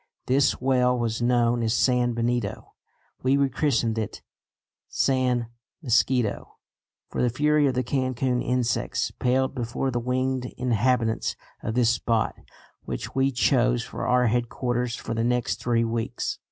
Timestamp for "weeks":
15.83-16.39